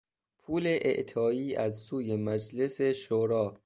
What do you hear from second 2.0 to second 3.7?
مجلس شورا